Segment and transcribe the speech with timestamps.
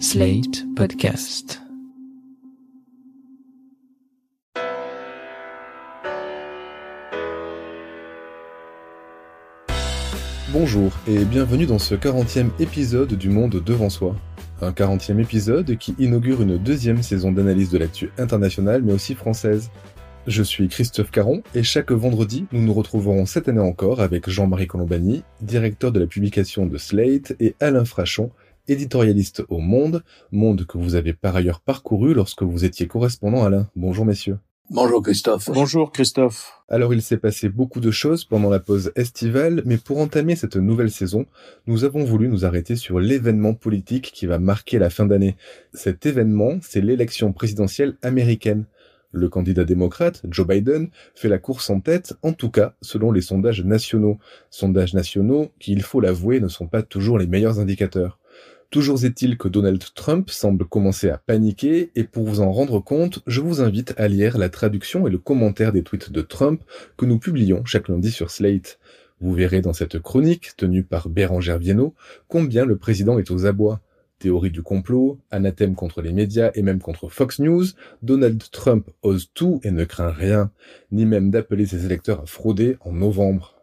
[0.00, 1.62] Slate Podcast.
[10.52, 14.16] Bonjour et bienvenue dans ce 40e épisode du Monde devant soi.
[14.60, 19.70] Un 40e épisode qui inaugure une deuxième saison d'analyse de l'actu internationale mais aussi française.
[20.26, 24.66] Je suis Christophe Caron et chaque vendredi, nous nous retrouverons cette année encore avec Jean-Marie
[24.66, 28.30] Colombani, directeur de la publication de Slate, et Alain Frachon,
[28.68, 33.68] éditorialiste au Monde, monde que vous avez par ailleurs parcouru lorsque vous étiez correspondant Alain.
[33.76, 34.38] Bonjour messieurs.
[34.70, 35.50] Bonjour Christophe.
[35.52, 36.52] Bonjour Christophe.
[36.68, 40.56] Alors il s'est passé beaucoup de choses pendant la pause estivale, mais pour entamer cette
[40.56, 41.26] nouvelle saison,
[41.66, 45.36] nous avons voulu nous arrêter sur l'événement politique qui va marquer la fin d'année.
[45.74, 48.64] Cet événement, c'est l'élection présidentielle américaine.
[49.12, 53.20] Le candidat démocrate, Joe Biden, fait la course en tête, en tout cas selon les
[53.20, 54.18] sondages nationaux.
[54.50, 58.18] Sondages nationaux qui, il faut l'avouer, ne sont pas toujours les meilleurs indicateurs.
[58.74, 63.20] Toujours est-il que Donald Trump semble commencer à paniquer, et pour vous en rendre compte,
[63.28, 66.60] je vous invite à lire la traduction et le commentaire des tweets de Trump
[66.96, 68.80] que nous publions chaque lundi sur Slate.
[69.20, 71.94] Vous verrez dans cette chronique, tenue par Bérangère Viennot,
[72.26, 73.80] combien le président est aux abois
[74.18, 77.66] théorie du complot, anathème contre les médias et même contre Fox News,
[78.02, 80.50] Donald Trump ose tout et ne craint rien,
[80.90, 83.54] ni même d'appeler ses électeurs à frauder en novembre.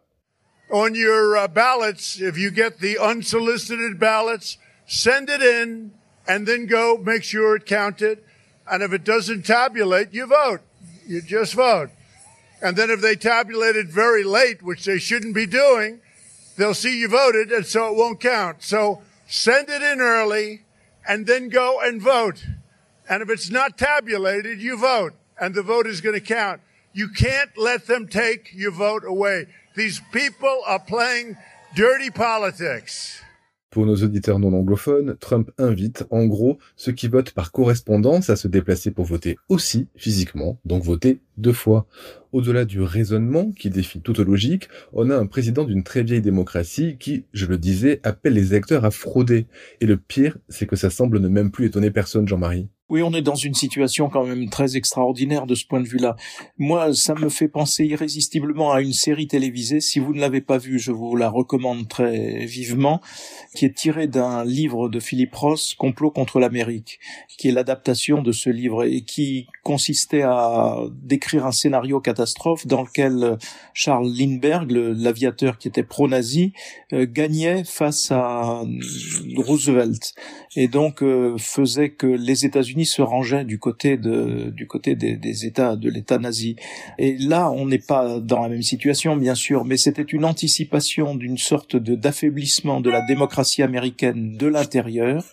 [4.92, 5.90] Send it in
[6.28, 8.22] and then go make sure it counted.
[8.70, 10.60] And if it doesn't tabulate, you vote.
[11.06, 11.90] You just vote.
[12.60, 16.00] And then if they tabulate it very late, which they shouldn't be doing,
[16.56, 18.62] they'll see you voted and so it won't count.
[18.62, 20.60] So send it in early,
[21.08, 22.44] and then go and vote.
[23.08, 26.60] And if it's not tabulated, you vote, and the vote is going to count.
[26.92, 29.46] You can't let them take your vote away.
[29.74, 31.38] These people are playing
[31.74, 33.21] dirty politics.
[33.72, 38.36] Pour nos auditeurs non anglophones, Trump invite, en gros, ceux qui votent par correspondance à
[38.36, 41.86] se déplacer pour voter aussi physiquement, donc voter deux fois.
[42.32, 46.98] Au-delà du raisonnement qui défie toute logique, on a un président d'une très vieille démocratie
[46.98, 49.46] qui, je le disais, appelle les électeurs à frauder.
[49.80, 52.68] Et le pire, c'est que ça semble ne même plus étonner personne, Jean-Marie.
[52.92, 56.14] Oui, on est dans une situation quand même très extraordinaire de ce point de vue-là.
[56.58, 59.80] Moi, ça me fait penser irrésistiblement à une série télévisée.
[59.80, 63.00] Si vous ne l'avez pas vue, je vous la recommande très vivement,
[63.54, 67.00] qui est tirée d'un livre de Philip Ross, Complot contre l'Amérique,
[67.38, 72.82] qui est l'adaptation de ce livre et qui consistait à décrire un scénario catastrophe dans
[72.82, 73.38] lequel
[73.72, 76.52] Charles Lindbergh, l'aviateur qui était pro-nazi,
[76.92, 78.62] euh, gagnait face à
[79.38, 80.12] Roosevelt
[80.56, 84.52] et donc euh, faisait que les États-Unis se rangeait du côté de
[84.94, 86.56] des, États de l'État nazi.
[86.98, 91.14] Et là, on n'est pas dans la même situation, bien sûr, mais c'était une anticipation
[91.14, 95.24] d'une sorte d'affaiblissement de la démocratie américaine de l'intérieur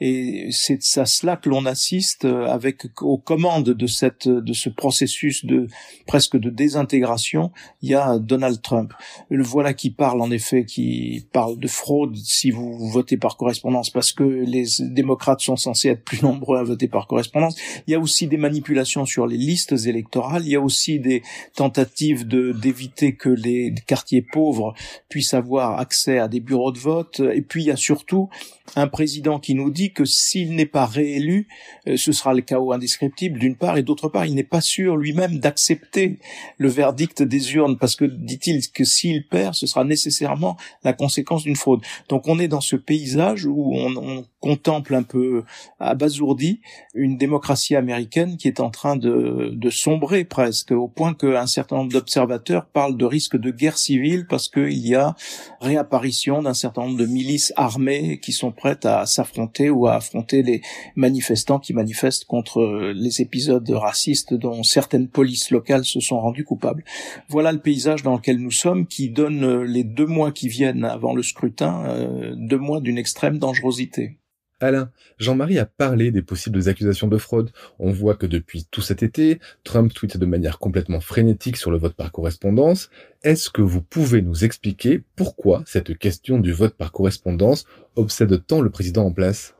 [0.00, 4.70] et c'est à cela que l'on assiste euh, avec aux commandes de cette de ce
[4.70, 5.66] processus de
[6.06, 7.52] presque de désintégration.
[7.82, 8.94] Il y a Donald Trump.
[9.28, 13.90] Le voilà qui parle en effet, qui parle de fraude si vous votez par correspondance
[13.90, 17.56] parce que les démocrates sont censés être plus nombreux à voter par correspondance.
[17.86, 20.44] Il y a aussi des manipulations sur les listes électorales.
[20.46, 21.22] Il y a aussi des
[21.54, 24.74] tentatives de d'éviter que les quartiers pauvres
[25.10, 27.20] puissent avoir accès à des bureaux de vote.
[27.20, 28.30] Et puis il y a surtout
[28.76, 31.48] un président qui nous dit que s'il n'est pas réélu,
[31.88, 34.96] euh, ce sera le chaos indescriptible d'une part, et d'autre part, il n'est pas sûr
[34.96, 36.18] lui-même d'accepter
[36.58, 41.44] le verdict des urnes, parce que dit-il que s'il perd, ce sera nécessairement la conséquence
[41.44, 41.80] d'une fraude.
[42.08, 45.44] Donc on est dans ce paysage où on, on contemple un peu
[45.78, 46.60] abasourdi
[46.94, 51.76] une démocratie américaine qui est en train de, de sombrer presque, au point qu'un certain
[51.76, 55.14] nombre d'observateurs parlent de risque de guerre civile parce qu'il y a
[55.60, 60.62] réapparition d'un certain nombre de milices armées qui sont prêtes à s'affronter à affronter les
[60.96, 66.84] manifestants qui manifestent contre les épisodes racistes dont certaines polices locales se sont rendues coupables.
[67.28, 71.14] Voilà le paysage dans lequel nous sommes qui donne les deux mois qui viennent avant
[71.14, 74.16] le scrutin, euh, deux mois d'une extrême dangerosité.
[74.62, 77.50] Alain, Jean-Marie a parlé des possibles accusations de fraude.
[77.78, 81.78] On voit que depuis tout cet été, Trump tweete de manière complètement frénétique sur le
[81.78, 82.90] vote par correspondance.
[83.22, 87.64] Est-ce que vous pouvez nous expliquer pourquoi cette question du vote par correspondance
[87.96, 89.54] obsède tant le président en place?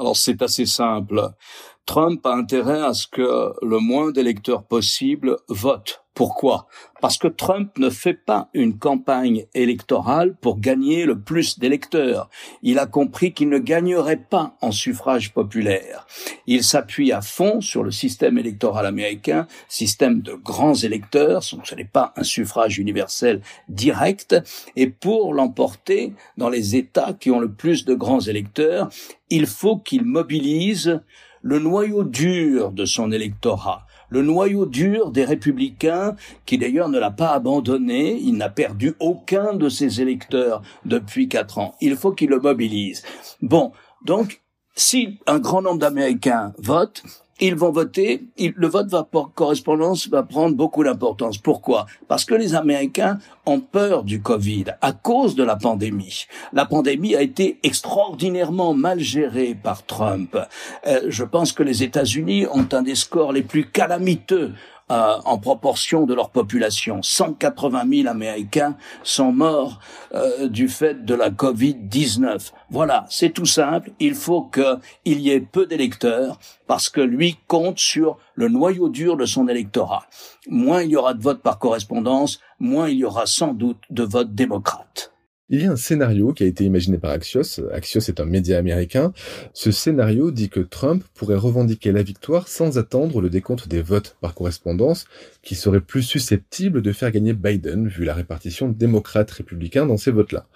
[0.00, 1.30] Alors c'est assez simple.
[1.90, 6.04] Trump a intérêt à ce que le moins d'électeurs possible votent.
[6.14, 6.68] Pourquoi?
[7.00, 12.30] Parce que Trump ne fait pas une campagne électorale pour gagner le plus d'électeurs.
[12.62, 16.06] Il a compris qu'il ne gagnerait pas en suffrage populaire.
[16.46, 21.74] Il s'appuie à fond sur le système électoral américain, système de grands électeurs, donc ce
[21.74, 24.36] n'est pas un suffrage universel direct,
[24.76, 28.90] et pour l'emporter dans les États qui ont le plus de grands électeurs,
[29.28, 31.00] il faut qu'il mobilise
[31.42, 37.10] le noyau dur de son électorat, le noyau dur des républicains, qui d'ailleurs ne l'a
[37.10, 41.74] pas abandonné, il n'a perdu aucun de ses électeurs depuis quatre ans.
[41.80, 43.02] Il faut qu'il le mobilise.
[43.40, 43.72] Bon,
[44.04, 44.42] donc,
[44.74, 47.02] si un grand nombre d'Américains votent,
[47.40, 51.38] ils vont voter, le vote va correspondance va prendre beaucoup d'importance.
[51.38, 51.86] Pourquoi?
[52.08, 56.26] Parce que les Américains ont peur du Covid à cause de la pandémie.
[56.52, 60.36] La pandémie a été extraordinairement mal gérée par Trump.
[60.86, 64.52] Euh, je pense que les États-Unis ont un des scores les plus calamiteux
[64.90, 67.00] euh, en proportion de leur population.
[67.02, 69.78] 180 000 Américains sont morts
[70.14, 72.50] euh, du fait de la Covid-19.
[72.70, 73.92] Voilà, c'est tout simple.
[74.00, 79.16] Il faut qu'il y ait peu d'électeurs parce que lui compte sur le noyau dur
[79.16, 80.06] de son électorat.
[80.48, 84.02] Moins il y aura de votes par correspondance, moins il y aura sans doute de
[84.02, 85.09] votes démocrates.
[85.52, 87.60] Il y a un scénario qui a été imaginé par Axios.
[87.72, 89.12] Axios est un média américain.
[89.52, 94.16] Ce scénario dit que Trump pourrait revendiquer la victoire sans attendre le décompte des votes
[94.20, 95.06] par correspondance,
[95.42, 100.46] qui serait plus susceptible de faire gagner Biden, vu la répartition démocrate-républicain dans ces votes-là.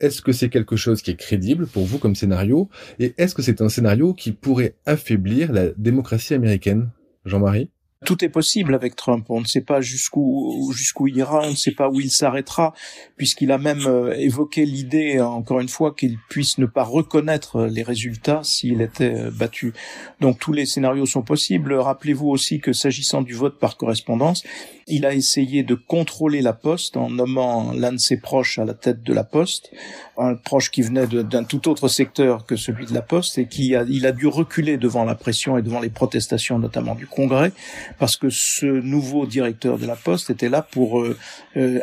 [0.00, 2.68] Est-ce que c'est quelque chose qui est crédible pour vous comme scénario?
[2.98, 6.90] Et est-ce que c'est un scénario qui pourrait affaiblir la démocratie américaine?
[7.24, 7.70] Jean-Marie?
[8.04, 9.26] Tout est possible avec Trump.
[9.28, 12.74] On ne sait pas jusqu'où jusqu'où il ira, on ne sait pas où il s'arrêtera,
[13.16, 17.82] puisqu'il a même euh, évoqué l'idée, encore une fois, qu'il puisse ne pas reconnaître les
[17.82, 19.72] résultats s'il était euh, battu.
[20.20, 21.74] Donc tous les scénarios sont possibles.
[21.74, 24.44] Rappelez-vous aussi que s'agissant du vote par correspondance,
[24.86, 28.74] il a essayé de contrôler la poste en nommant l'un de ses proches à la
[28.74, 29.70] tête de la poste,
[30.16, 33.74] un proche qui venait d'un tout autre secteur que celui de la poste et qui
[33.74, 37.52] a, il a dû reculer devant la pression et devant les protestations notamment du Congrès
[37.98, 41.16] parce que ce nouveau directeur de la poste était là pour euh,
[41.56, 41.80] euh,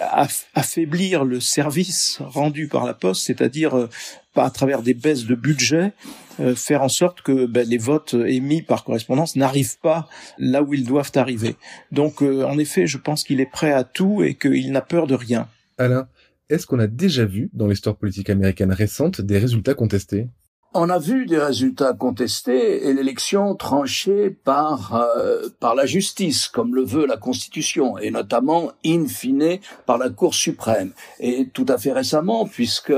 [0.55, 3.89] affaiblir le service rendu par la poste, c'est-à-dire euh,
[4.35, 5.91] à travers des baisses de budget,
[6.39, 10.07] euh, faire en sorte que ben, les votes émis par correspondance n'arrivent pas
[10.37, 11.55] là où ils doivent arriver.
[11.91, 15.07] Donc, euh, en effet, je pense qu'il est prêt à tout et qu'il n'a peur
[15.07, 15.47] de rien.
[15.77, 16.07] Alain,
[16.51, 20.27] est-ce qu'on a déjà vu dans l'histoire politique américaine récente des résultats contestés?
[20.73, 26.75] On a vu des résultats contestés et l'élection tranchée par euh, par la justice, comme
[26.75, 30.93] le veut la Constitution, et notamment in fine par la Cour suprême.
[31.19, 32.93] Et tout à fait récemment, puisque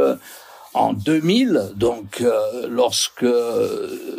[0.76, 3.26] en 2000, donc euh, lorsque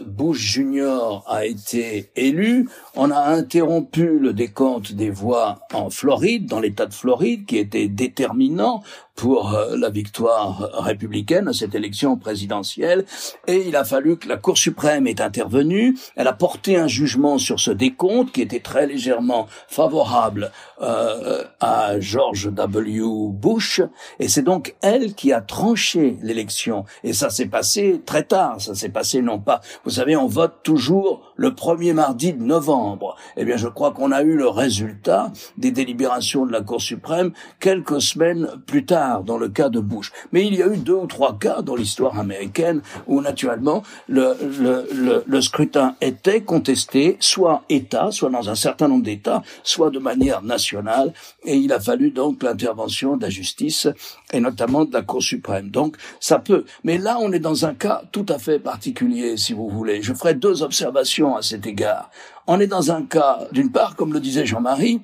[0.06, 6.60] Bush Junior a été élu, on a interrompu le décompte des voix en Floride, dans
[6.60, 8.82] l'État de Floride, qui était déterminant
[9.14, 13.04] pour euh, la victoire républicaine à cette élection présidentielle
[13.46, 15.96] et il a fallu que la Cour suprême ait intervenu.
[16.16, 20.50] Elle a porté un jugement sur ce décompte qui était très légèrement favorable
[20.82, 23.02] euh, à George W.
[23.30, 23.82] Bush
[24.18, 28.60] et c'est donc elle qui a tranché l'élection et ça s'est passé très tard.
[28.60, 33.16] Ça s'est passé non pas, vous savez, on vote toujours le premier mardi de novembre.
[33.36, 37.32] Eh bien, je crois qu'on a eu le résultat des délibérations de la Cour suprême
[37.60, 40.12] quelques semaines plus tard dans le cas de Bush.
[40.32, 44.34] Mais il y a eu deux ou trois cas dans l'histoire américaine où naturellement le,
[44.60, 49.98] le, le, scrutin était contesté, soit État, soit dans un certain nombre d'États, soit de
[49.98, 51.12] manière nationale,
[51.44, 53.88] et il a fallu donc l'intervention de la justice
[54.32, 55.70] et notamment de la Cour suprême.
[55.70, 56.64] Donc ça peut.
[56.82, 60.02] Mais là, on est dans un cas tout à fait particulier, si vous voulez.
[60.02, 62.10] Je ferai deux observations à cet égard.
[62.46, 65.00] On est dans un cas, d'une part, comme le disait Jean-Marie,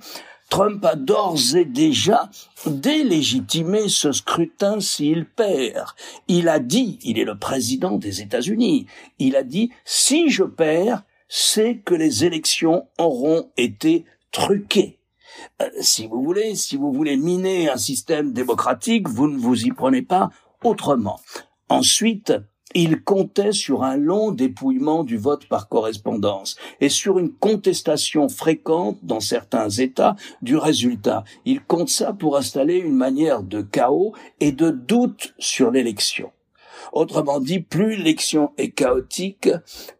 [0.50, 2.28] Trump a d'ores et déjà
[2.66, 5.88] délégitimé ce scrutin s'il perd.
[6.28, 8.86] Il a dit, il est le président des États-Unis,
[9.18, 14.98] il a dit, si je perds, c'est que les élections auront été truquées.
[15.62, 19.70] Euh, si vous voulez, si vous voulez miner un système démocratique, vous ne vous y
[19.70, 20.30] prenez pas
[20.64, 21.20] autrement.
[21.68, 22.32] Ensuite,
[22.74, 28.98] il comptait sur un long dépouillement du vote par correspondance et sur une contestation fréquente
[29.02, 31.24] dans certains États du résultat.
[31.44, 36.30] Il compte ça pour installer une manière de chaos et de doute sur l'élection.
[36.92, 39.48] Autrement dit, plus l'élection est chaotique,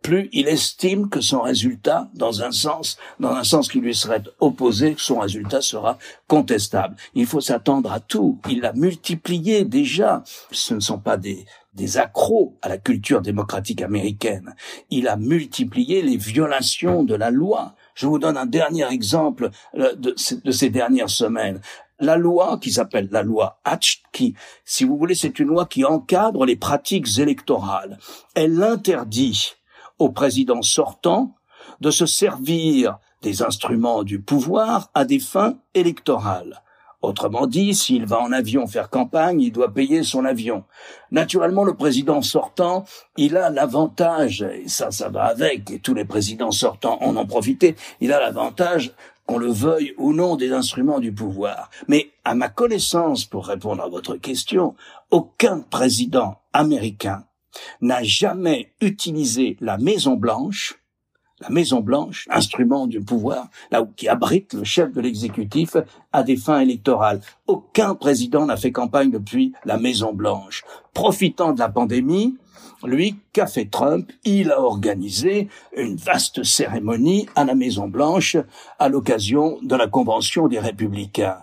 [0.03, 4.23] plus il estime que son résultat, dans un sens, dans un sens qui lui serait
[4.41, 6.97] opposé, son résultat sera contestable.
[7.15, 8.41] Il faut s'attendre à tout.
[8.49, 10.25] Il l'a multiplié déjà.
[10.51, 14.55] Ce ne sont pas des des accros à la culture démocratique américaine.
[14.91, 17.75] Il a multiplié les violations de la loi.
[17.95, 21.61] Je vous donne un dernier exemple euh, de, ces dernières semaines.
[22.01, 24.35] La loi qui s'appelle la loi Hatch, qui,
[24.65, 27.99] si vous voulez, c'est une loi qui encadre les pratiques électorales.
[28.35, 29.53] Elle interdit
[29.99, 31.37] au président sortant
[31.81, 36.63] de se servir des instruments du pouvoir à des fins électorales.
[37.03, 40.65] Autrement dit, s'il va en avion faire campagne, il doit payer son avion.
[41.11, 42.85] Naturellement, le président sortant,
[43.17, 47.27] il a l'avantage, et ça, ça va avec, et tous les présidents sortants en ont
[47.27, 48.93] profité, il a l'avantage
[49.25, 51.71] qu'on le veuille ou non des instruments du pouvoir.
[51.89, 54.75] Mais à ma connaissance, pour répondre à votre question,
[55.11, 57.25] aucun président américain
[57.81, 60.80] n'a jamais utilisé la Maison Blanche
[61.41, 65.77] la Maison Blanche, instrument du pouvoir, là où qui abrite le chef de l'exécutif
[66.13, 67.21] à des fins électorales.
[67.47, 70.65] Aucun président n'a fait campagne depuis la Maison Blanche.
[70.93, 72.37] Profitant de la pandémie,
[72.83, 78.37] lui, qu'a fait Trump Il a organisé une vaste cérémonie à la Maison Blanche
[78.79, 81.39] à l'occasion de la Convention des Républicains.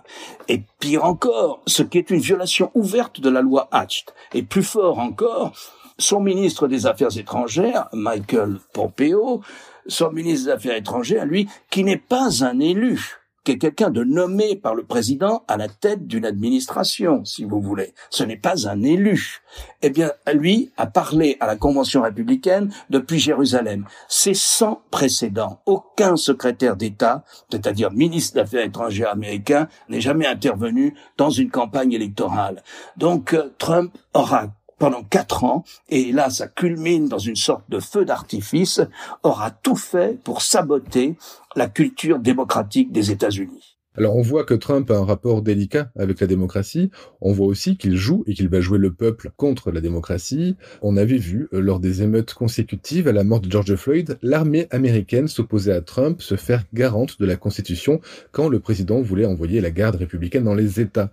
[0.48, 4.04] Et pire encore, ce qui est une violation ouverte de la loi Hatch.
[4.34, 5.52] Et plus fort encore,
[5.98, 9.42] son ministre des Affaires étrangères, Michael Pompeo,
[9.88, 13.18] son ministre des Affaires étrangères, lui, qui n'est pas un élu,
[13.48, 17.62] qui est quelqu'un de nommé par le président à la tête d'une administration, si vous
[17.62, 17.94] voulez.
[18.10, 19.38] Ce n'est pas un élu.
[19.80, 23.86] Eh bien, lui a parlé à la Convention républicaine depuis Jérusalem.
[24.06, 25.62] C'est sans précédent.
[25.64, 31.92] Aucun secrétaire d'État, c'est-à-dire ministre des Affaires étrangères américain, n'est jamais intervenu dans une campagne
[31.92, 32.62] électorale.
[32.98, 37.80] Donc, euh, Trump aura pendant quatre ans, et là ça culmine dans une sorte de
[37.80, 38.80] feu d'artifice,
[39.22, 41.16] aura tout fait pour saboter
[41.56, 43.77] la culture démocratique des États-Unis.
[43.98, 47.76] Alors on voit que Trump a un rapport délicat avec la démocratie, on voit aussi
[47.76, 50.54] qu'il joue et qu'il va jouer le peuple contre la démocratie.
[50.82, 54.68] On avait vu, euh, lors des émeutes consécutives à la mort de George Floyd, l'armée
[54.70, 58.00] américaine s'opposait à Trump se faire garante de la Constitution
[58.30, 61.10] quand le président voulait envoyer la garde républicaine dans les États.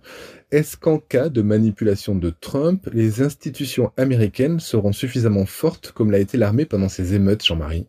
[0.52, 6.20] Est-ce qu'en cas de manipulation de Trump, les institutions américaines seront suffisamment fortes comme l'a
[6.20, 7.88] été l'armée pendant ces émeutes, Jean-Marie?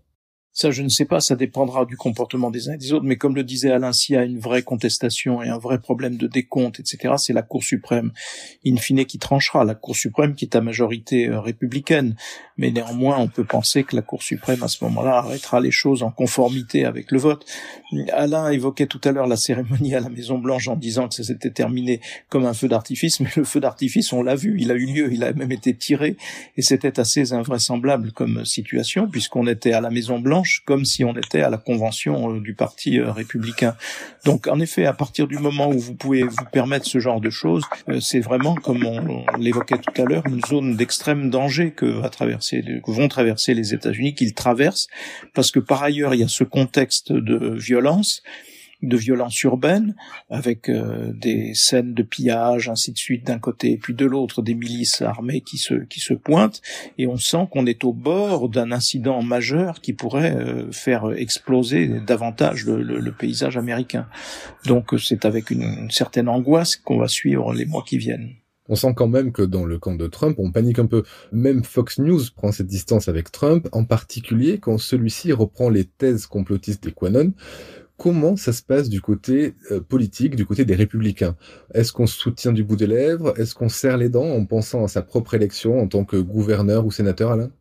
[0.58, 3.16] Ça, je ne sais pas, ça dépendra du comportement des uns et des autres, mais
[3.16, 6.26] comme le disait Alain, s'il y a une vraie contestation et un vrai problème de
[6.26, 8.12] décompte, etc., c'est la Cour suprême,
[8.66, 9.66] in fine, qui tranchera.
[9.66, 12.16] La Cour suprême qui est à majorité euh, républicaine,
[12.58, 16.02] mais néanmoins, on peut penser que la Cour suprême, à ce moment-là, arrêtera les choses
[16.02, 17.46] en conformité avec le vote.
[18.12, 21.52] Alain évoquait tout à l'heure la cérémonie à la Maison-Blanche en disant que ça s'était
[21.52, 24.88] terminé comme un feu d'artifice, mais le feu d'artifice, on l'a vu, il a eu
[24.88, 26.18] lieu, il a même été tiré,
[26.56, 31.42] et c'était assez invraisemblable comme situation, puisqu'on était à la Maison-Blanche, comme si on était
[31.42, 33.76] à la convention euh, du Parti euh, républicain.
[34.26, 37.30] Donc en effet, à partir du moment où vous pouvez vous permettre ce genre de
[37.30, 41.86] choses, euh, c'est vraiment, comme on, l'évoquait tout à l'heure, une zone d'extrême danger que,
[41.86, 44.88] va traverser, que vont traverser les États-Unis, qu'ils traversent,
[45.34, 48.22] parce que par ailleurs, il y a ce contexte de violence
[48.82, 49.96] de violence urbaine,
[50.30, 54.42] avec euh, des scènes de pillage, ainsi de suite d'un côté, et puis de l'autre
[54.42, 56.62] des milices armées qui se qui se pointent,
[56.98, 61.88] et on sent qu'on est au bord d'un incident majeur qui pourrait euh, faire exploser
[62.06, 64.08] davantage le, le, paysage américain.
[64.66, 68.36] Donc c'est avec une, une certaine angoisse qu'on va suivre les mois qui viennent.
[68.70, 71.04] On sent quand même que dans le camp de Trump, on panique un peu.
[71.32, 76.28] Même Fox News prend cette distance avec Trump, en particulier quand celui-ci reprend les thèses
[76.28, 77.34] complotistes des Quanon,
[77.98, 81.36] Comment ça se passe du côté euh, politique, du côté des républicains?
[81.74, 83.38] Est-ce qu'on se soutient du bout des lèvres?
[83.40, 86.86] Est-ce qu'on serre les dents en pensant à sa propre élection en tant que gouverneur
[86.86, 87.52] ou sénateur, Alain?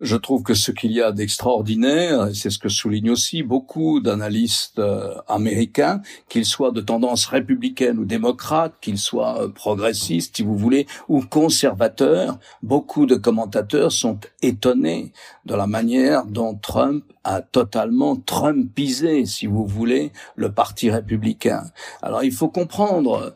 [0.00, 4.00] Je trouve que ce qu'il y a d'extraordinaire, et c'est ce que soulignent aussi beaucoup
[4.00, 10.42] d'analystes euh, américains, qu'ils soient de tendance républicaine ou démocrate, qu'ils soient euh, progressistes, si
[10.42, 15.12] vous voulez, ou conservateurs, beaucoup de commentateurs sont étonnés
[15.46, 21.64] de la manière dont Trump a totalement trumpisé, si vous voulez, le parti républicain.
[22.02, 23.34] Alors il faut comprendre,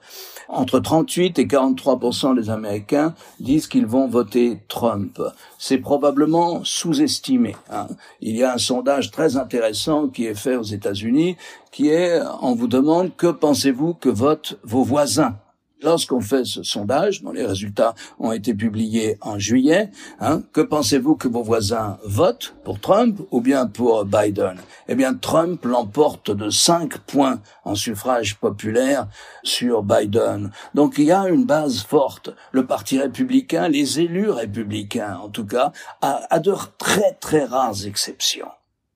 [0.50, 5.21] entre 38 et 43% des Américains disent qu'ils vont voter Trump.
[5.59, 7.54] C'est probablement sous-estimé.
[7.71, 7.87] Hein.
[8.21, 11.37] Il y a un sondage très intéressant qui est fait aux États-Unis,
[11.71, 15.37] qui est, on vous demande que pensez-vous que votent vos voisins?
[15.83, 21.17] Lorsqu'on fait ce sondage, dont les résultats ont été publiés en juillet, hein, que pensez-vous
[21.17, 24.59] que vos voisins votent pour Trump ou bien pour Biden?
[24.89, 29.09] Eh bien, Trump l'emporte de 5 points en suffrage populaire
[29.43, 30.51] sur Biden.
[30.75, 32.31] Donc il y a une base forte.
[32.53, 35.73] Le Parti républicain, les élus républicains en tout cas,
[36.03, 38.49] à, de très très rares exceptions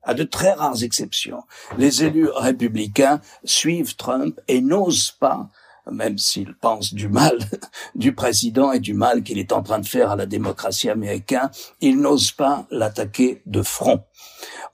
[0.06, 1.44] à de très rares exceptions,
[1.78, 5.48] les élus républicains suivent Trump et n'osent pas
[5.90, 7.38] même s'il pense du mal
[7.94, 11.50] du président et du mal qu'il est en train de faire à la démocratie américaine,
[11.80, 14.02] il n'ose pas l'attaquer de front.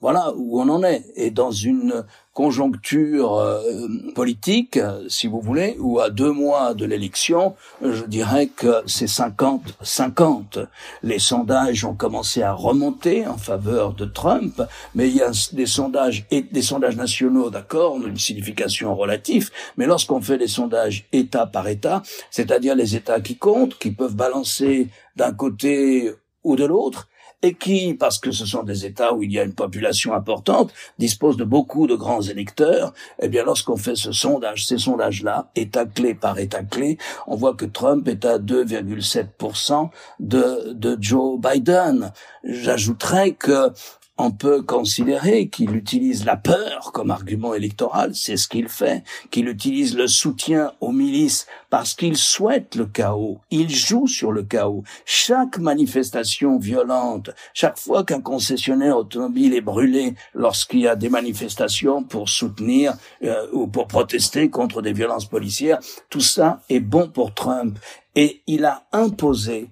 [0.00, 1.04] Voilà où on en est.
[1.16, 7.54] Et dans une conjoncture euh, politique, si vous voulez, ou à deux mois de l'élection,
[7.82, 10.66] je dirais que c'est 50-50.
[11.02, 14.62] Les sondages ont commencé à remonter en faveur de Trump,
[14.94, 19.50] mais il y a des sondages et des sondages nationaux, d'accord, ont une signification relative,
[19.76, 24.16] mais lorsqu'on fait des sondages État par État, c'est-à-dire les États qui comptent, qui peuvent
[24.16, 26.10] balancer d'un côté
[26.44, 27.10] ou de l'autre,
[27.42, 30.73] et qui, parce que ce sont des États où il y a une population importante,
[30.99, 35.87] disposent de beaucoup de grands électeurs, eh bien lorsqu'on fait ce sondage, ces sondages-là, État
[35.87, 42.12] clé par État clé, on voit que Trump est à 2,7% de, de Joe Biden.
[42.44, 43.73] J'ajouterais que
[44.20, 49.48] on peut considérer qu'il utilise la peur comme argument électoral, c'est ce qu'il fait, qu'il
[49.48, 54.84] utilise le soutien aux milices parce qu'il souhaite le chaos, il joue sur le chaos.
[55.06, 62.02] Chaque manifestation violente, chaque fois qu'un concessionnaire automobile est brûlé lorsqu'il y a des manifestations
[62.02, 65.78] pour soutenir euh, ou pour protester contre des violences policières,
[66.10, 67.78] tout ça est bon pour Trump.
[68.14, 69.70] Et il a imposé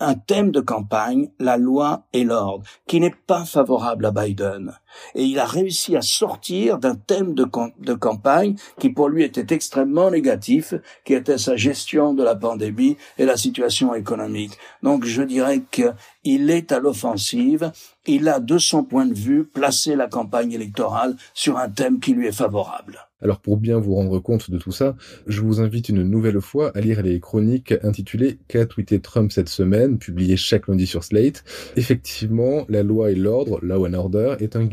[0.00, 4.74] un thème de campagne, la loi et l'ordre, qui n'est pas favorable à Biden.
[5.14, 7.46] Et il a réussi à sortir d'un thème de,
[7.80, 12.96] de, campagne qui pour lui était extrêmement négatif, qui était sa gestion de la pandémie
[13.18, 14.52] et la situation économique.
[14.82, 17.72] Donc je dirais qu'il est à l'offensive,
[18.06, 22.12] il a de son point de vue placé la campagne électorale sur un thème qui
[22.12, 23.08] lui est favorable.
[23.20, 24.94] Alors pour bien vous rendre compte de tout ça,
[25.26, 29.48] je vous invite une nouvelle fois à lire les chroniques intitulées Qu'a tweeté Trump cette
[29.48, 31.42] semaine, publiées chaque lundi sur Slate.
[31.76, 34.64] Effectivement, la loi et l'ordre, law and order, est un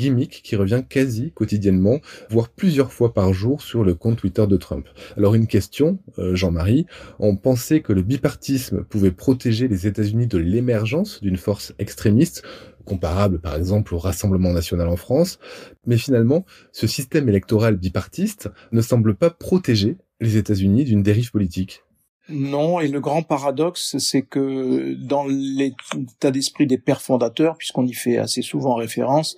[0.44, 4.88] qui revient quasi quotidiennement, voire plusieurs fois par jour sur le compte Twitter de Trump.
[5.18, 6.86] Alors une question, euh, Jean-Marie,
[7.20, 12.44] on pensait que le bipartisme pouvait protéger les États-Unis de l'émergence d'une force extrémiste
[12.86, 15.40] comparable par exemple au Rassemblement national en France,
[15.88, 21.85] mais finalement, ce système électoral bipartiste ne semble pas protéger les États-Unis d'une dérive politique.
[22.28, 27.94] Non, et le grand paradoxe, c'est que dans l'état d'esprit des pères fondateurs, puisqu'on y
[27.94, 29.38] fait assez souvent référence,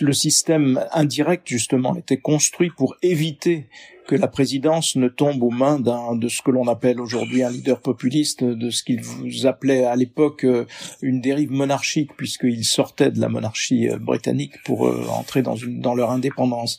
[0.00, 3.68] le système indirect, justement, était construit pour éviter
[4.06, 7.50] que la présidence ne tombe aux mains d'un de ce que l'on appelle aujourd'hui un
[7.50, 10.64] leader populiste, de ce qu'il vous appelait à l'époque euh,
[11.02, 15.80] une dérive monarchique, puisqu'ils sortaient de la monarchie euh, britannique pour euh, entrer dans, une,
[15.80, 16.78] dans leur indépendance.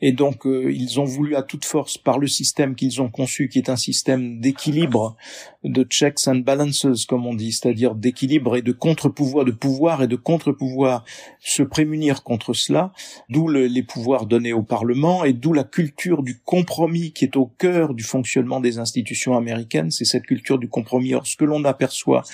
[0.00, 3.58] Et donc ils ont voulu à toute force, par le système qu'ils ont conçu, qui
[3.58, 5.16] est un système d'équilibre,
[5.64, 10.06] de checks and balances, comme on dit, c'est-à-dire d'équilibre et de contre-pouvoir, de pouvoir et
[10.06, 11.04] de contre-pouvoir,
[11.40, 12.92] se prémunir contre cela,
[13.28, 16.38] d'où les pouvoirs donnés au Parlement et d'où la culture du
[16.68, 21.14] compromis qui est au cœur du fonctionnement des institutions américaines, c'est cette culture du compromis.
[21.14, 22.24] Or, ce que l'on aperçoit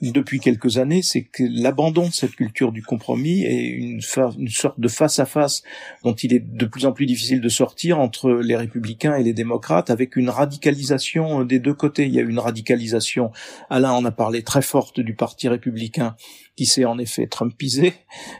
[0.00, 4.88] depuis quelques années, c'est que l'abandon de cette culture du compromis est une, sorte de
[4.88, 5.62] face-à-face
[6.04, 9.34] dont il est de plus en plus difficile de sortir entre les républicains et les
[9.34, 12.06] démocrates, avec une radicalisation des deux côtés.
[12.06, 13.30] Il y a une radicalisation,
[13.68, 16.16] Alain en a parlé très forte du Parti républicain,
[16.56, 17.94] qui s'est en effet trumpisé.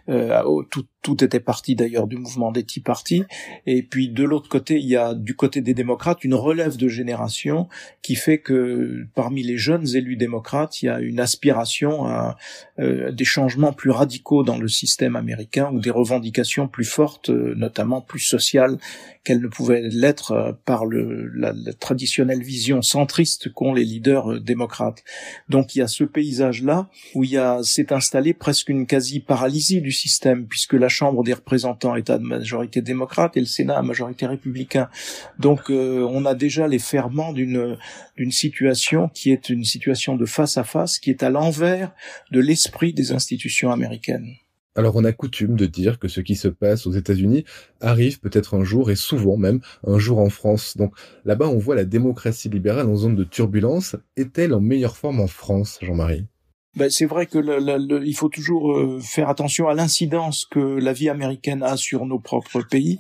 [0.09, 3.25] Euh, tout, tout était parti d'ailleurs du mouvement des Tea Party.
[3.66, 6.88] Et puis de l'autre côté, il y a du côté des démocrates une relève de
[6.88, 7.68] génération
[8.03, 12.37] qui fait que parmi les jeunes élus démocrates, il y a une aspiration à
[12.79, 17.55] euh, des changements plus radicaux dans le système américain ou des revendications plus fortes, euh,
[17.57, 18.79] notamment plus sociales
[19.25, 25.03] qu'elles ne pouvaient l'être euh, par le, la, traditionnelle vision centriste qu'ont les leaders démocrates.
[25.48, 29.81] Donc il y a ce paysage-là où il y a c'est installé presque une quasi-paralysie
[29.81, 33.83] du système puisque la Chambre des représentants est à majorité démocrate et le Sénat à
[33.83, 34.90] majorité républicain.
[35.38, 37.79] Donc euh, on a déjà les ferments d'une
[38.18, 41.92] d'une situation qui est une situation de face à face qui est à l'envers
[42.31, 44.35] de l'esprit des institutions américaines.
[44.75, 47.44] Alors on a coutume de dire que ce qui se passe aux États-Unis
[47.81, 50.77] arrive peut-être un jour et souvent même un jour en France.
[50.77, 50.92] Donc
[51.25, 53.96] là-bas on voit la démocratie libérale en zone de turbulence.
[54.18, 56.27] Est-elle en meilleure forme en France, Jean-Marie?
[56.75, 60.59] Ben, c'est vrai que le, le, il faut toujours euh, faire attention à l'incidence que
[60.59, 62.99] la vie américaine a sur nos propres pays.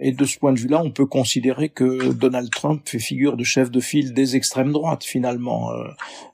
[0.00, 3.44] Et de ce point de vue-là, on peut considérer que Donald Trump fait figure de
[3.44, 5.70] chef de file des extrêmes droites finalement.
[5.70, 5.84] Euh.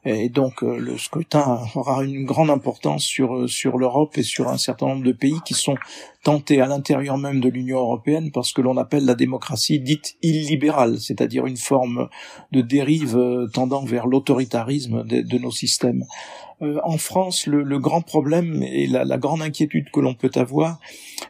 [0.07, 4.57] Et donc euh, le scrutin aura une grande importance sur sur l'Europe et sur un
[4.57, 5.77] certain nombre de pays qui sont
[6.23, 10.17] tentés à l'intérieur même de l'Union européenne par ce que l'on appelle la démocratie dite
[10.23, 12.09] illibérale, c'est-à-dire une forme
[12.53, 13.19] de dérive
[13.53, 16.05] tendant vers l'autoritarisme de, de nos systèmes.
[16.63, 20.79] Euh, en France, le, grand problème et la, grande inquiétude que l'on peut avoir,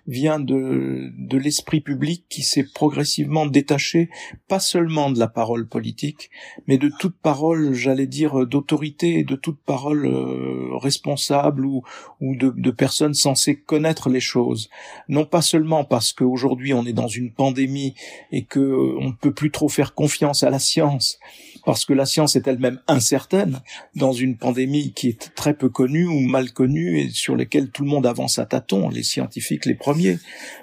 [0.06, 4.10] vient de, de l'esprit public qui s'est progressivement détaché,
[4.48, 6.30] pas seulement de la parole politique,
[6.66, 11.82] mais de toute parole, j'allais dire, d'autorité de toute parole euh, responsable ou,
[12.20, 14.70] ou de, de personnes censées connaître les choses.
[15.08, 17.94] Non pas seulement parce qu'aujourd'hui on est dans une pandémie
[18.32, 18.60] et que
[18.98, 21.18] on ne peut plus trop faire confiance à la science,
[21.64, 23.60] parce que la science est elle-même incertaine
[23.94, 27.82] dans une pandémie qui est très peu connue ou mal connue et sur lesquelles tout
[27.82, 30.18] le monde avance à tâtons, les scientifiques les premiers,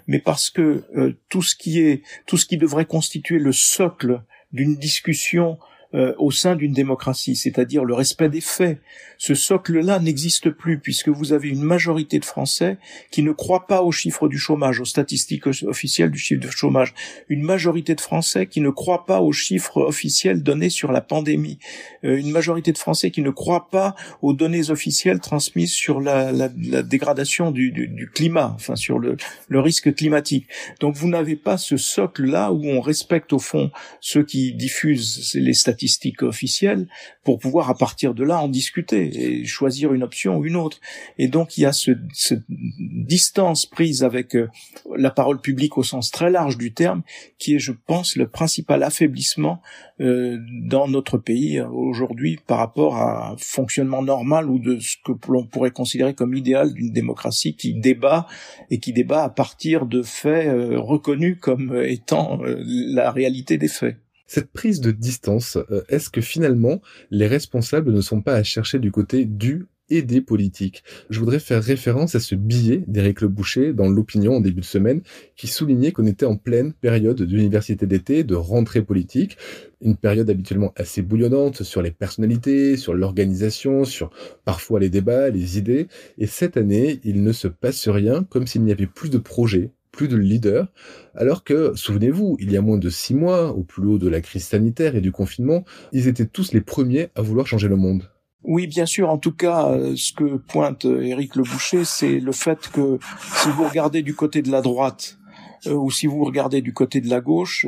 [0.07, 4.21] mais parce que euh, tout ce qui est tout ce qui devrait constituer le socle
[4.51, 5.57] d'une discussion
[5.97, 8.79] euh, au sein d'une démocratie, c'est-à-dire le respect des faits.
[9.17, 12.77] Ce socle-là n'existe plus puisque vous avez une majorité de Français
[13.09, 16.93] qui ne croient pas aux chiffres du chômage, aux statistiques officielles du chiffre de chômage.
[17.29, 21.57] Une majorité de Français qui ne croient pas aux chiffres officiels donnés sur la pandémie.
[22.03, 26.31] Euh, une majorité de Français qui ne croient pas aux données officielles transmises sur la,
[26.31, 30.45] la, la dégradation du, du, du, climat, enfin sur le, le risque climatique.
[30.79, 35.53] Donc vous n'avez pas ce socle-là où on respecte au fond ceux qui diffusent les
[35.53, 35.86] statistiques
[36.21, 36.87] officielles
[37.23, 40.79] pour pouvoir à partir de là en discuter et choisir une option ou une autre.
[41.17, 44.47] Et donc il y a ce, cette distance prise avec euh,
[44.95, 47.03] la parole publique au sens très large du terme
[47.37, 49.61] qui est, je pense, le principal affaiblissement
[49.99, 55.11] euh, dans notre pays aujourd'hui par rapport à un fonctionnement normal ou de ce que
[55.29, 58.27] l'on pourrait considérer comme idéal d'une démocratie qui débat
[58.69, 63.97] et qui débat à partir de faits euh, reconnus comme étant la réalité des faits.
[64.27, 68.77] Cette prise de distance, euh, est-ce que finalement les responsables ne sont pas à chercher
[68.77, 70.83] du côté du et des politiques?
[71.09, 74.65] Je voudrais faire référence à ce billet d'Éric Le Boucher dans l'opinion en début de
[74.65, 75.01] semaine
[75.37, 79.37] qui soulignait qu'on était en pleine période d'université d'été, de rentrée politique,
[79.79, 84.09] une période habituellement assez bouillonnante sur les personnalités, sur l'organisation, sur
[84.43, 85.87] parfois les débats, les idées.
[86.17, 89.71] Et cette année, il ne se passe rien comme s'il n'y avait plus de projets,
[89.97, 90.67] plus de leaders,
[91.15, 94.21] alors que, souvenez-vous, il y a moins de six mois, au plus haut de la
[94.21, 98.03] crise sanitaire et du confinement, ils étaient tous les premiers à vouloir changer le monde.
[98.43, 99.09] Oui, bien sûr.
[99.09, 102.99] En tout cas, euh, ce que pointe euh, Éric Le Boucher, c'est le fait que
[103.41, 105.17] si vous regardez du côté de la droite,
[105.65, 107.65] euh, ou si vous regardez du côté de la gauche,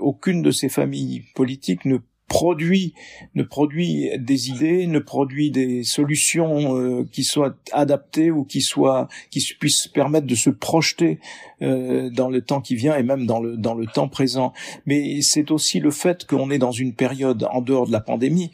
[0.00, 2.94] aucune de ces familles politiques ne produit
[3.34, 9.08] ne produit des idées, ne produit des solutions euh, qui soient adaptées ou qui soient
[9.30, 11.18] qui puissent permettre de se projeter
[11.62, 14.52] euh, dans le temps qui vient et même dans le dans le temps présent.
[14.86, 18.50] Mais c'est aussi le fait qu'on est dans une période en dehors de la pandémie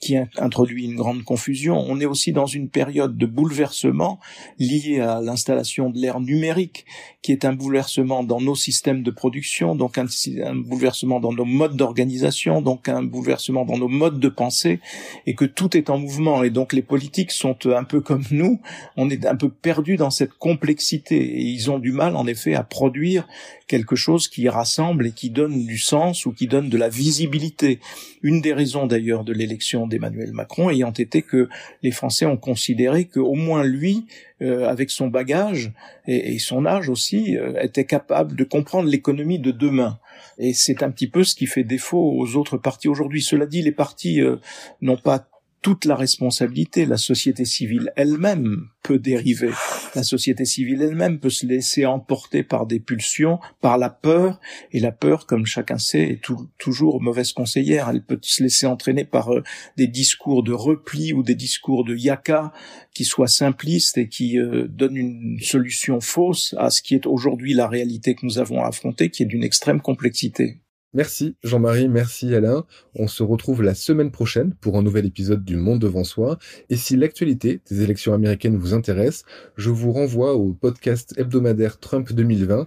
[0.00, 1.78] qui introduit une grande confusion.
[1.78, 4.20] On est aussi dans une période de bouleversement
[4.58, 6.84] lié à l'installation de l'ère numérique,
[7.22, 10.06] qui est un bouleversement dans nos systèmes de production, donc un,
[10.54, 14.80] bouleversement dans nos modes d'organisation, donc un bouleversement dans nos modes de pensée,
[15.26, 16.44] et que tout est en mouvement.
[16.44, 18.60] Et donc les politiques sont un peu comme nous,
[18.96, 22.54] on est un peu perdus dans cette complexité, et ils ont du mal en effet
[22.54, 23.26] à produire
[23.66, 27.80] quelque chose qui rassemble et qui donne du sens ou qui donne de la visibilité.
[28.22, 31.48] Une des raisons d'ailleurs de l'élection d'Emmanuel Macron ayant été que
[31.82, 34.06] les Français ont considéré qu'au moins lui,
[34.42, 35.72] euh, avec son bagage
[36.06, 39.98] et, son âge aussi, euh, était capable de comprendre l'économie de demain.
[40.38, 43.22] Et c'est un petit peu ce qui fait défaut aux autres partis aujourd'hui.
[43.22, 44.36] Cela dit, les partis euh,
[44.82, 45.26] n'ont pas
[45.66, 46.86] toute la responsabilité.
[46.86, 49.50] La société civile elle-même peut dériver.
[49.96, 54.38] La société civile elle-même peut se laisser emporter par des pulsions, par la peur.
[54.70, 56.22] Et la peur, comme chacun sait, est
[56.56, 57.88] toujours mauvaise conseillère.
[57.88, 59.42] Elle peut se laisser entraîner par euh,
[59.76, 62.52] des discours de repli ou des discours de yaka
[62.94, 67.54] qui soient simplistes et qui euh, donnent une solution fausse à ce qui est aujourd'hui
[67.54, 70.60] la réalité que nous avons à affronter, qui est d'une extrême complexité.
[70.96, 72.64] Merci Jean-Marie, merci Alain.
[72.94, 76.38] On se retrouve la semaine prochaine pour un nouvel épisode du Monde devant soi.
[76.70, 79.24] Et si l'actualité des élections américaines vous intéresse,
[79.58, 82.66] je vous renvoie au podcast hebdomadaire Trump 2020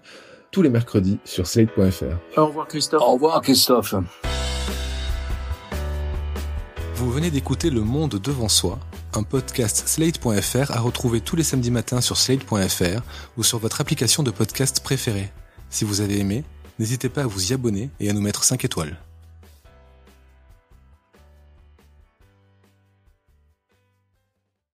[0.52, 2.40] tous les mercredis sur slate.fr.
[2.40, 3.02] Au revoir Christophe.
[3.02, 3.96] Au revoir Christophe.
[6.94, 8.78] Vous venez d'écouter Le Monde devant soi,
[9.16, 13.02] un podcast slate.fr à retrouver tous les samedis matins sur slate.fr
[13.38, 15.32] ou sur votre application de podcast préférée.
[15.72, 16.44] Si vous avez aimé,
[16.80, 18.98] n'hésitez pas à vous y abonner et à nous mettre 5 étoiles.